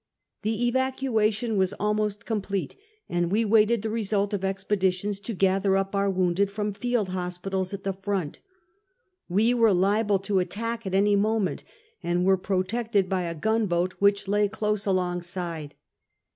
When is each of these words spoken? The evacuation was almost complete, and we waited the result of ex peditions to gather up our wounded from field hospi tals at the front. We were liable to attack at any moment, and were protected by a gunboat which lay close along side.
The 0.41 0.67
evacuation 0.67 1.57
was 1.57 1.73
almost 1.79 2.25
complete, 2.25 2.75
and 3.07 3.31
we 3.31 3.45
waited 3.45 3.83
the 3.83 3.91
result 3.91 4.33
of 4.33 4.43
ex 4.43 4.63
peditions 4.63 5.21
to 5.21 5.35
gather 5.35 5.77
up 5.77 5.93
our 5.93 6.09
wounded 6.09 6.49
from 6.49 6.73
field 6.73 7.09
hospi 7.09 7.51
tals 7.51 7.71
at 7.71 7.83
the 7.83 7.93
front. 7.93 8.39
We 9.29 9.53
were 9.53 9.73
liable 9.73 10.17
to 10.17 10.39
attack 10.39 10.87
at 10.87 10.95
any 10.95 11.15
moment, 11.15 11.63
and 12.01 12.25
were 12.25 12.35
protected 12.35 13.09
by 13.09 13.25
a 13.25 13.35
gunboat 13.35 13.93
which 13.99 14.27
lay 14.27 14.47
close 14.47 14.87
along 14.87 15.21
side. 15.21 15.75